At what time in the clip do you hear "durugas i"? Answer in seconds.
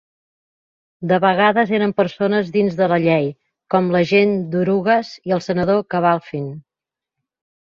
4.57-5.37